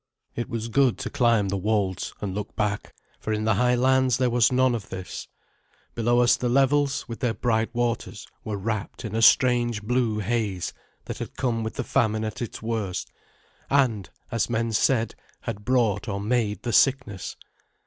It 0.35 0.49
was 0.49 0.67
good 0.67 0.97
to 0.97 1.11
climb 1.11 1.49
the 1.49 1.57
welds 1.57 2.11
and 2.21 2.33
look 2.33 2.55
back, 2.55 2.95
for 3.19 3.31
in 3.31 3.43
the 3.45 3.53
high 3.53 3.75
lands 3.75 4.17
there 4.17 4.31
was 4.31 4.51
none 4.51 4.73
of 4.73 4.89
this. 4.89 5.27
Below 5.93 6.21
us 6.21 6.37
the 6.37 6.49
levels, 6.49 7.07
with 7.07 7.19
their 7.19 7.35
bright 7.35 7.69
waters, 7.71 8.25
were 8.43 8.57
wrapped 8.57 9.05
in 9.05 9.13
a 9.13 9.21
strange 9.21 9.83
blue 9.83 10.17
haze, 10.17 10.73
that 11.05 11.19
had 11.19 11.35
come 11.37 11.61
with 11.63 11.75
the 11.75 11.83
famine 11.83 12.23
at 12.23 12.41
its 12.41 12.63
worst, 12.63 13.11
and, 13.69 14.09
as 14.31 14.49
men 14.49 14.71
said, 14.71 15.13
had 15.41 15.63
brought 15.65 16.07
or 16.07 16.19
made 16.19 16.63
the 16.63 16.73
sickness. 16.73 17.37